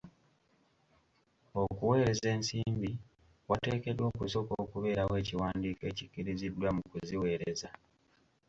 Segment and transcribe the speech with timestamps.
[1.61, 2.91] Okuweereza ensimbi
[3.49, 7.69] wateekeddwa okusooka okubeerawo ekiwandiko ekikkiriziddwa mu kuziweereza.